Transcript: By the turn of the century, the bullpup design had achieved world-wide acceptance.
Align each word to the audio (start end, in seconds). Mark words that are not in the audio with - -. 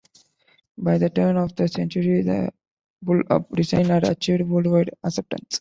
By 0.79 0.97
the 0.97 1.11
turn 1.11 1.37
of 1.37 1.55
the 1.55 1.67
century, 1.67 2.23
the 2.23 2.51
bullpup 3.05 3.51
design 3.55 3.85
had 3.85 4.03
achieved 4.05 4.49
world-wide 4.49 4.89
acceptance. 5.03 5.45